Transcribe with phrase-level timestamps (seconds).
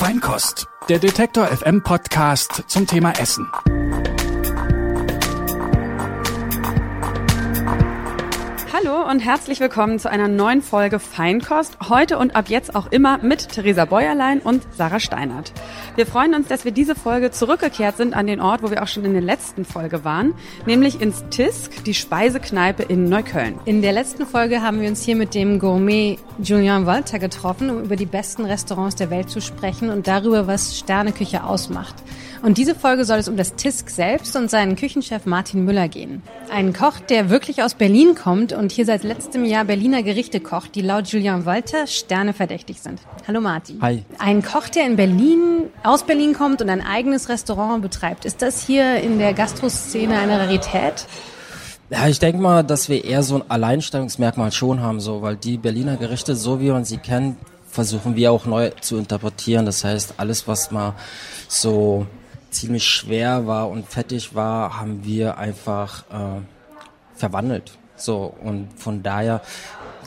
[0.00, 3.46] Feinkost, der Detektor FM Podcast zum Thema Essen.
[8.72, 11.76] Hallo und herzlich willkommen zu einer neuen Folge Feinkost.
[11.90, 15.52] Heute und ab jetzt auch immer mit Theresa Bäuerlein und Sarah Steinert.
[15.96, 18.86] Wir freuen uns, dass wir diese Folge zurückgekehrt sind an den Ort, wo wir auch
[18.86, 20.34] schon in der letzten Folge waren,
[20.64, 23.58] nämlich ins Tisk, die Speisekneipe in Neukölln.
[23.64, 27.82] In der letzten Folge haben wir uns hier mit dem Gourmet Julien Walter getroffen, um
[27.82, 31.96] über die besten Restaurants der Welt zu sprechen und darüber, was Sterneküche ausmacht.
[32.42, 36.22] Und diese Folge soll es um das Tisk selbst und seinen Küchenchef Martin Müller gehen.
[36.50, 40.74] Ein Koch, der wirklich aus Berlin kommt und hier seit letztem Jahr Berliner Gerichte kocht,
[40.74, 42.98] die laut Julian Walter Sterne verdächtig sind.
[43.28, 43.82] Hallo Martin.
[43.82, 44.04] Hi.
[44.18, 48.24] Ein Koch, der in Berlin, aus Berlin kommt und ein eigenes Restaurant betreibt.
[48.24, 51.06] Ist das hier in der Gastroszene eine Rarität?
[51.90, 55.56] Ja, ich denke mal, dass wir eher so ein Alleinstellungsmerkmal schon haben, so, weil die
[55.56, 57.36] Berliner Gerichte, so wie man sie kennt,
[57.68, 59.66] versuchen wir auch neu zu interpretieren.
[59.66, 60.94] Das heißt, alles, was mal
[61.48, 62.06] so
[62.50, 66.40] ziemlich schwer war und fettig war, haben wir einfach äh,
[67.14, 67.72] verwandelt.
[67.96, 69.42] So und von daher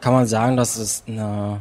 [0.00, 1.60] kann man sagen, dass es eine,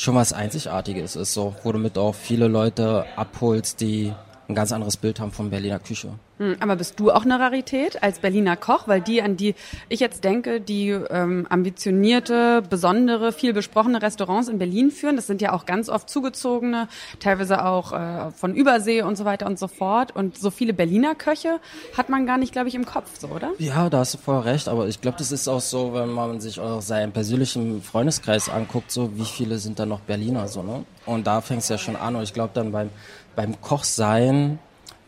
[0.00, 4.12] schon was Einzigartiges ist, so wo du mit auch viele Leute abholst, die
[4.48, 6.18] ein ganz anderes Bild haben von Berliner Küche.
[6.40, 8.88] Hm, aber bist du auch eine Rarität als Berliner Koch?
[8.88, 9.54] Weil die, an die
[9.90, 15.42] ich jetzt denke, die ähm, ambitionierte, besondere, viel besprochene Restaurants in Berlin führen, das sind
[15.42, 19.68] ja auch ganz oft zugezogene, teilweise auch äh, von Übersee und so weiter und so
[19.68, 20.16] fort.
[20.16, 21.60] Und so viele Berliner Köche
[21.94, 23.50] hat man gar nicht, glaube ich, im Kopf, so, oder?
[23.58, 24.66] Ja, da hast du voll recht.
[24.66, 28.90] Aber ich glaube, das ist auch so, wenn man sich auch seinen persönlichen Freundeskreis anguckt,
[28.90, 30.86] so wie viele sind da noch Berliner, so, ne?
[31.04, 32.16] Und da fängt es ja schon an.
[32.16, 32.88] Und ich glaube, dann beim,
[33.36, 34.58] beim Kochsein,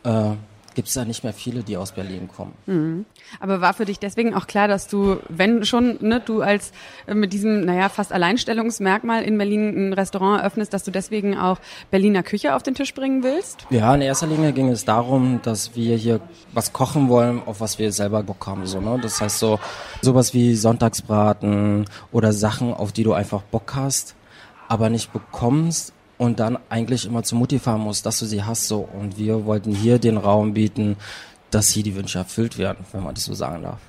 [0.05, 0.33] äh,
[0.75, 2.53] gibt es da nicht mehr viele, die aus Berlin kommen.
[2.67, 3.05] Mhm.
[3.41, 6.73] Aber war für dich deswegen auch klar, dass du, wenn schon, ne, du als
[7.07, 11.59] äh, mit diesem, naja, fast Alleinstellungsmerkmal in Berlin ein Restaurant eröffnest, dass du deswegen auch
[11.91, 13.67] Berliner Küche auf den Tisch bringen willst?
[13.71, 16.21] Ja, in erster Linie ging es darum, dass wir hier
[16.53, 18.67] was kochen wollen, auf was wir selber Bock haben.
[18.67, 18.99] So, ne?
[19.03, 19.59] Das heißt so
[20.01, 24.15] sowas wie Sonntagsbraten oder Sachen, auf die du einfach Bock hast,
[24.69, 25.93] aber nicht bekommst
[26.23, 28.89] und dann eigentlich immer zu Mutti fahren musst, dass du sie hast so.
[28.97, 30.97] Und wir wollten hier den Raum bieten,
[31.51, 33.81] dass hier die Wünsche erfüllt werden, wenn man das so sagen darf.